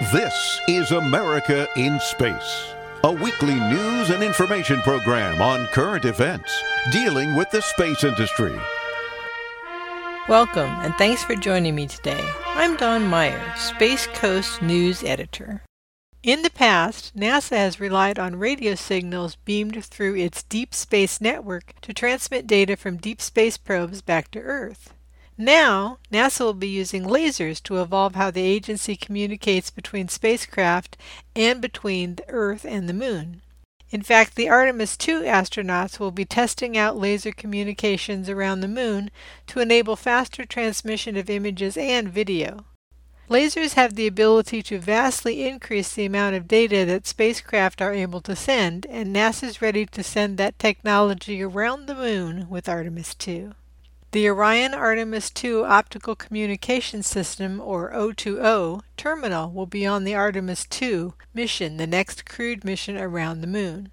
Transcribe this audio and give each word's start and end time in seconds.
This 0.00 0.60
is 0.68 0.92
America 0.92 1.66
in 1.74 1.98
Space, 1.98 2.72
a 3.02 3.10
weekly 3.10 3.56
news 3.56 4.10
and 4.10 4.22
information 4.22 4.80
program 4.82 5.42
on 5.42 5.66
current 5.66 6.04
events 6.04 6.56
dealing 6.92 7.34
with 7.34 7.50
the 7.50 7.60
space 7.60 8.04
industry. 8.04 8.56
Welcome, 10.28 10.70
and 10.82 10.94
thanks 10.94 11.24
for 11.24 11.34
joining 11.34 11.74
me 11.74 11.88
today. 11.88 12.24
I'm 12.46 12.76
Dawn 12.76 13.08
Meyer, 13.08 13.42
Space 13.56 14.06
Coast 14.06 14.62
News 14.62 15.02
Editor. 15.02 15.62
In 16.22 16.42
the 16.42 16.50
past, 16.50 17.16
NASA 17.16 17.56
has 17.56 17.80
relied 17.80 18.20
on 18.20 18.36
radio 18.36 18.76
signals 18.76 19.34
beamed 19.34 19.84
through 19.84 20.14
its 20.14 20.44
Deep 20.44 20.76
Space 20.76 21.20
Network 21.20 21.74
to 21.80 21.92
transmit 21.92 22.46
data 22.46 22.76
from 22.76 22.98
deep 22.98 23.20
space 23.20 23.56
probes 23.56 24.00
back 24.00 24.30
to 24.30 24.38
Earth. 24.38 24.94
Now, 25.40 25.98
NASA 26.12 26.40
will 26.40 26.52
be 26.52 26.66
using 26.66 27.04
lasers 27.04 27.62
to 27.62 27.80
evolve 27.80 28.16
how 28.16 28.32
the 28.32 28.42
agency 28.42 28.96
communicates 28.96 29.70
between 29.70 30.08
spacecraft 30.08 30.96
and 31.36 31.60
between 31.60 32.16
the 32.16 32.28
Earth 32.28 32.64
and 32.64 32.88
the 32.88 32.92
Moon. 32.92 33.42
In 33.90 34.02
fact, 34.02 34.34
the 34.34 34.48
Artemis 34.48 34.98
II 35.06 35.22
astronauts 35.22 36.00
will 36.00 36.10
be 36.10 36.24
testing 36.24 36.76
out 36.76 36.98
laser 36.98 37.30
communications 37.30 38.28
around 38.28 38.60
the 38.60 38.68
Moon 38.68 39.12
to 39.46 39.60
enable 39.60 39.94
faster 39.94 40.44
transmission 40.44 41.16
of 41.16 41.30
images 41.30 41.76
and 41.76 42.12
video. 42.12 42.64
Lasers 43.30 43.74
have 43.74 43.94
the 43.94 44.08
ability 44.08 44.60
to 44.64 44.80
vastly 44.80 45.46
increase 45.46 45.92
the 45.92 46.06
amount 46.06 46.34
of 46.34 46.48
data 46.48 46.84
that 46.84 47.06
spacecraft 47.06 47.80
are 47.80 47.94
able 47.94 48.20
to 48.22 48.34
send, 48.34 48.86
and 48.86 49.14
NASA 49.14 49.44
is 49.44 49.62
ready 49.62 49.86
to 49.86 50.02
send 50.02 50.36
that 50.36 50.58
technology 50.58 51.42
around 51.44 51.86
the 51.86 51.94
Moon 51.94 52.50
with 52.50 52.68
Artemis 52.68 53.14
II. 53.26 53.52
The 54.12 54.26
Orion 54.26 54.72
Artemis 54.72 55.30
II 55.44 55.64
Optical 55.64 56.16
Communication 56.16 57.02
System, 57.02 57.60
or 57.60 57.92
O2O, 57.92 58.80
terminal 58.96 59.52
will 59.52 59.66
be 59.66 59.86
on 59.86 60.04
the 60.04 60.14
Artemis 60.14 60.66
II 60.80 61.12
mission, 61.34 61.76
the 61.76 61.86
next 61.86 62.24
crewed 62.24 62.64
mission 62.64 62.96
around 62.96 63.42
the 63.42 63.46
Moon. 63.46 63.92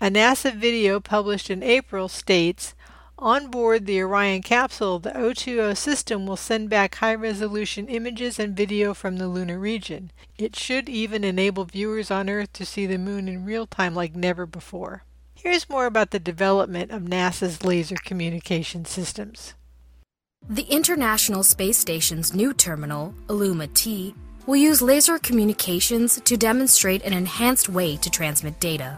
A 0.00 0.06
NASA 0.06 0.52
video 0.52 0.98
published 0.98 1.48
in 1.48 1.62
April 1.62 2.08
states 2.08 2.74
on 3.16 3.52
board 3.52 3.86
the 3.86 4.02
Orion 4.02 4.42
capsule, 4.42 4.98
the 4.98 5.12
O2O 5.12 5.76
system 5.76 6.26
will 6.26 6.36
send 6.36 6.68
back 6.68 6.96
high 6.96 7.14
resolution 7.14 7.86
images 7.86 8.40
and 8.40 8.56
video 8.56 8.92
from 8.94 9.18
the 9.18 9.28
lunar 9.28 9.60
region. 9.60 10.10
It 10.38 10.56
should 10.56 10.88
even 10.88 11.22
enable 11.22 11.66
viewers 11.66 12.10
on 12.10 12.28
Earth 12.28 12.52
to 12.54 12.66
see 12.66 12.84
the 12.84 12.98
Moon 12.98 13.28
in 13.28 13.44
real 13.44 13.68
time 13.68 13.94
like 13.94 14.16
never 14.16 14.44
before. 14.44 15.04
Here's 15.44 15.68
more 15.68 15.86
about 15.86 16.12
the 16.12 16.20
development 16.20 16.92
of 16.92 17.02
NASA's 17.02 17.64
laser 17.64 17.96
communication 17.96 18.84
systems. 18.84 19.54
The 20.48 20.62
International 20.62 21.42
Space 21.42 21.78
Station's 21.78 22.32
new 22.32 22.54
terminal, 22.54 23.12
Illuma 23.26 23.74
T, 23.74 24.14
will 24.46 24.54
use 24.54 24.80
laser 24.80 25.18
communications 25.18 26.20
to 26.20 26.36
demonstrate 26.36 27.02
an 27.02 27.12
enhanced 27.12 27.68
way 27.68 27.96
to 27.96 28.08
transmit 28.08 28.60
data. 28.60 28.96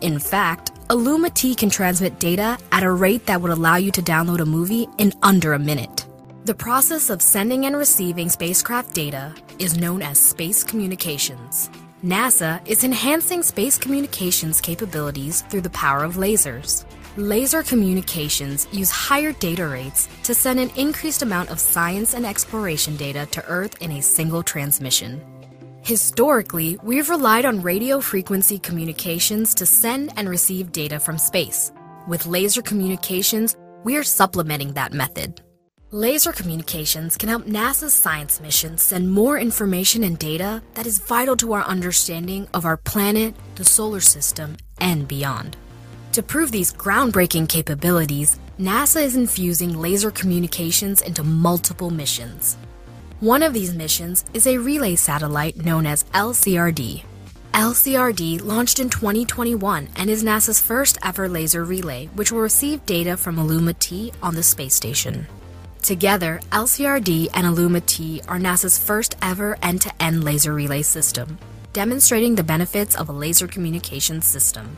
In 0.00 0.18
fact, 0.18 0.74
Illuma 0.88 1.32
T 1.32 1.54
can 1.54 1.70
transmit 1.70 2.18
data 2.18 2.58
at 2.72 2.82
a 2.82 2.90
rate 2.90 3.26
that 3.26 3.40
would 3.40 3.52
allow 3.52 3.76
you 3.76 3.92
to 3.92 4.02
download 4.02 4.40
a 4.40 4.44
movie 4.44 4.88
in 4.98 5.12
under 5.22 5.52
a 5.52 5.60
minute. 5.60 6.06
The 6.44 6.56
process 6.56 7.08
of 7.08 7.22
sending 7.22 7.66
and 7.66 7.76
receiving 7.76 8.30
spacecraft 8.30 8.94
data 8.94 9.32
is 9.60 9.78
known 9.78 10.02
as 10.02 10.18
space 10.18 10.64
communications. 10.64 11.70
NASA 12.04 12.60
is 12.66 12.82
enhancing 12.82 13.44
space 13.44 13.78
communications 13.78 14.60
capabilities 14.60 15.42
through 15.42 15.60
the 15.60 15.70
power 15.70 16.02
of 16.02 16.16
lasers. 16.16 16.84
Laser 17.16 17.62
communications 17.62 18.66
use 18.72 18.90
higher 18.90 19.30
data 19.34 19.68
rates 19.68 20.08
to 20.24 20.34
send 20.34 20.58
an 20.58 20.70
increased 20.70 21.22
amount 21.22 21.50
of 21.50 21.60
science 21.60 22.14
and 22.14 22.26
exploration 22.26 22.96
data 22.96 23.24
to 23.26 23.44
Earth 23.46 23.80
in 23.80 23.92
a 23.92 24.02
single 24.02 24.42
transmission. 24.42 25.22
Historically, 25.82 26.76
we've 26.82 27.08
relied 27.08 27.44
on 27.44 27.62
radio 27.62 28.00
frequency 28.00 28.58
communications 28.58 29.54
to 29.54 29.64
send 29.64 30.12
and 30.16 30.28
receive 30.28 30.72
data 30.72 30.98
from 30.98 31.16
space. 31.16 31.70
With 32.08 32.26
laser 32.26 32.62
communications, 32.62 33.54
we 33.84 33.96
are 33.96 34.02
supplementing 34.02 34.72
that 34.72 34.92
method. 34.92 35.40
Laser 35.94 36.32
communications 36.32 37.18
can 37.18 37.28
help 37.28 37.44
NASA's 37.44 37.92
science 37.92 38.40
missions 38.40 38.80
send 38.80 39.10
more 39.10 39.38
information 39.38 40.02
and 40.04 40.18
data 40.18 40.62
that 40.72 40.86
is 40.86 40.96
vital 40.96 41.36
to 41.36 41.52
our 41.52 41.62
understanding 41.64 42.48
of 42.54 42.64
our 42.64 42.78
planet, 42.78 43.34
the 43.56 43.64
solar 43.66 44.00
system, 44.00 44.56
and 44.80 45.06
beyond. 45.06 45.54
To 46.12 46.22
prove 46.22 46.50
these 46.50 46.72
groundbreaking 46.72 47.50
capabilities, 47.50 48.40
NASA 48.58 49.02
is 49.02 49.16
infusing 49.16 49.78
laser 49.78 50.10
communications 50.10 51.02
into 51.02 51.22
multiple 51.22 51.90
missions. 51.90 52.56
One 53.20 53.42
of 53.42 53.52
these 53.52 53.74
missions 53.74 54.24
is 54.32 54.46
a 54.46 54.56
relay 54.56 54.96
satellite 54.96 55.58
known 55.58 55.84
as 55.84 56.04
LCRD. 56.14 57.02
LCRD 57.52 58.42
launched 58.42 58.80
in 58.80 58.88
2021 58.88 59.90
and 59.96 60.08
is 60.08 60.24
NASA's 60.24 60.58
first 60.58 60.96
ever 61.04 61.28
laser 61.28 61.64
relay, 61.64 62.06
which 62.14 62.32
will 62.32 62.40
receive 62.40 62.86
data 62.86 63.14
from 63.14 63.36
Illuma 63.36 63.78
T 63.78 64.10
on 64.22 64.34
the 64.34 64.42
space 64.42 64.74
station. 64.74 65.26
Together, 65.82 66.40
LCRD 66.52 67.28
and 67.34 67.44
Illuma 67.44 67.84
T 67.84 68.22
are 68.28 68.38
NASA's 68.38 68.78
first 68.78 69.16
ever 69.20 69.58
end 69.62 69.80
to 69.80 70.02
end 70.02 70.22
laser 70.22 70.54
relay 70.54 70.80
system, 70.80 71.36
demonstrating 71.72 72.36
the 72.36 72.44
benefits 72.44 72.94
of 72.94 73.08
a 73.08 73.12
laser 73.12 73.48
communications 73.48 74.24
system. 74.24 74.76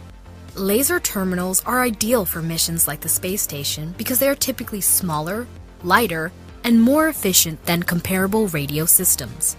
Laser 0.54 0.98
terminals 0.98 1.62
are 1.66 1.82
ideal 1.82 2.24
for 2.24 2.40
missions 2.40 2.88
like 2.88 3.02
the 3.02 3.08
space 3.08 3.42
station 3.42 3.94
because 3.98 4.18
they 4.18 4.30
are 4.30 4.34
typically 4.34 4.80
smaller, 4.80 5.46
lighter, 5.82 6.32
and 6.64 6.80
more 6.80 7.08
efficient 7.08 7.62
than 7.66 7.82
comparable 7.82 8.48
radio 8.48 8.86
systems. 8.86 9.58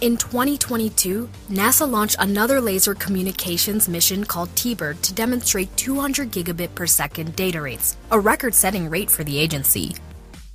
In 0.00 0.16
2022, 0.16 1.30
NASA 1.48 1.88
launched 1.88 2.16
another 2.18 2.60
laser 2.60 2.96
communications 2.96 3.88
mission 3.88 4.24
called 4.24 4.50
T-Bird 4.56 5.00
to 5.04 5.14
demonstrate 5.14 5.76
200 5.76 6.32
gigabit 6.32 6.74
per 6.74 6.88
second 6.88 7.36
data 7.36 7.62
rates, 7.62 7.96
a 8.10 8.18
record 8.18 8.52
setting 8.52 8.90
rate 8.90 9.08
for 9.08 9.22
the 9.22 9.38
agency. 9.38 9.94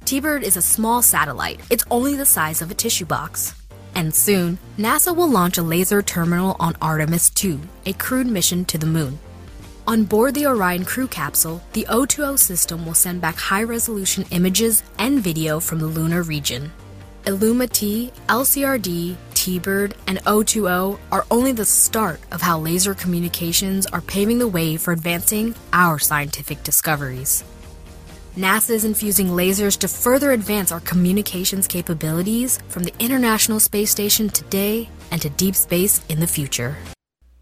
T-Bird 0.08 0.44
is 0.44 0.56
a 0.56 0.62
small 0.62 1.02
satellite, 1.02 1.60
it's 1.70 1.84
only 1.92 2.16
the 2.16 2.26
size 2.26 2.62
of 2.62 2.72
a 2.72 2.74
tissue 2.74 3.04
box. 3.04 3.54
And 3.94 4.16
soon, 4.16 4.58
NASA 4.78 5.14
will 5.14 5.30
launch 5.30 5.58
a 5.58 5.62
laser 5.62 6.02
terminal 6.02 6.56
on 6.62 6.78
Artemis 6.82 7.30
2, 7.32 7.60
a 7.88 7.92
crewed 7.92 8.28
mission 8.28 8.64
to 8.66 8.78
the 8.78 8.86
moon. 8.86 9.20
On 9.86 10.06
board 10.06 10.34
the 10.34 10.46
Orion 10.46 10.86
crew 10.86 11.10
capsule, 11.10 11.62
the 11.74 11.86
O2O 11.90 12.40
system 12.40 12.86
will 12.86 12.94
send 12.94 13.20
back 13.20 13.36
high 13.36 13.64
resolution 13.64 14.24
images 14.32 14.82
and 14.98 15.20
video 15.20 15.60
from 15.60 15.80
the 15.80 15.88
lunar 15.88 16.22
region. 16.24 16.72
Illuma 17.26 17.70
T, 17.70 18.14
LCRD, 18.30 19.18
T 19.34 19.60
Bird, 19.60 19.94
and 20.08 20.20
O2O 20.20 21.00
are 21.12 21.26
only 21.30 21.52
the 21.52 21.66
start 21.66 22.22
of 22.32 22.42
how 22.42 22.58
laser 22.58 22.94
communications 22.94 23.86
are 23.88 24.00
paving 24.00 24.40
the 24.40 24.48
way 24.48 24.78
for 24.78 24.94
advancing 24.94 25.54
our 25.74 26.00
scientific 26.00 26.64
discoveries. 26.64 27.44
NASA 28.38 28.70
is 28.70 28.86
infusing 28.86 29.30
lasers 29.30 29.80
to 29.80 29.88
further 29.88 30.32
advance 30.32 30.72
our 30.72 30.80
communications 30.82 31.66
capabilities 31.66 32.60
from 32.68 32.84
the 32.84 32.94
International 33.00 33.60
Space 33.60 33.90
Station 33.90 34.30
today 34.30 34.90
and 35.10 35.20
to 35.24 35.30
deep 35.32 35.56
space 35.56 36.06
in 36.08 36.20
the 36.20 36.28
future. 36.28 36.78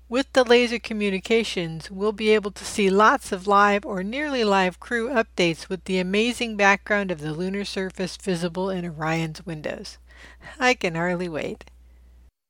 With 0.07 0.31
the 0.31 0.45
laser 0.45 0.79
communications, 0.79 1.91
we'll 1.91 2.13
be 2.13 2.29
able 2.29 2.51
to 2.51 2.63
see 2.63 2.89
lots 2.89 3.33
of 3.33 3.45
live 3.45 3.85
or 3.85 4.03
nearly 4.03 4.45
live 4.45 4.79
crew 4.79 5.09
updates 5.09 5.67
with 5.67 5.83
the 5.83 5.99
amazing 5.99 6.55
background 6.55 7.11
of 7.11 7.19
the 7.19 7.33
lunar 7.33 7.65
surface 7.65 8.15
visible 8.15 8.69
in 8.69 8.85
Orion's 8.85 9.45
windows. 9.45 9.97
I 10.57 10.75
can 10.75 10.95
hardly 10.95 11.27
wait. 11.27 11.65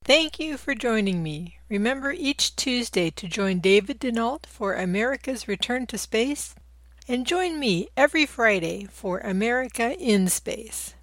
Thank 0.04 0.38
you 0.38 0.58
for 0.58 0.76
joining 0.76 1.24
me. 1.24 1.58
Remember 1.68 2.12
each 2.12 2.56
Tuesday 2.56 3.10
to 3.10 3.28
join 3.28 3.60
David 3.60 4.00
Denault 4.00 4.46
for 4.46 4.76
America's 4.76 5.48
Return 5.48 5.88
to 5.88 5.98
Space 5.98 6.54
and 7.08 7.26
join 7.26 7.60
me 7.60 7.88
every 7.96 8.26
Friday 8.26 8.88
for 8.90 9.20
America 9.20 9.96
in 10.00 10.28
Space. 10.28 10.94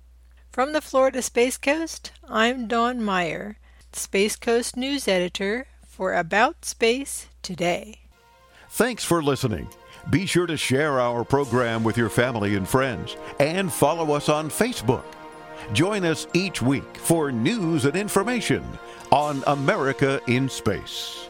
From 0.50 0.72
the 0.72 0.80
Florida 0.80 1.22
Space 1.22 1.56
Coast, 1.56 2.12
I'm 2.28 2.68
Dawn 2.68 3.02
Meyer, 3.02 3.56
Space 3.92 4.36
Coast 4.36 4.76
News 4.76 5.06
Editor 5.06 5.66
for 5.86 6.14
About 6.14 6.64
Space 6.64 7.28
Today. 7.42 8.00
Thanks 8.70 9.04
for 9.04 9.22
listening. 9.22 9.68
Be 10.10 10.26
sure 10.26 10.46
to 10.46 10.56
share 10.56 11.00
our 11.00 11.24
program 11.24 11.84
with 11.84 11.96
your 11.96 12.08
family 12.08 12.56
and 12.56 12.68
friends 12.68 13.16
and 13.38 13.72
follow 13.72 14.14
us 14.14 14.28
on 14.28 14.48
Facebook. 14.48 15.04
Join 15.72 16.04
us 16.04 16.26
each 16.34 16.60
week 16.60 16.96
for 16.96 17.30
news 17.30 17.84
and 17.84 17.94
information 17.94 18.64
on 19.12 19.44
America 19.46 20.20
in 20.26 20.48
Space. 20.48 21.28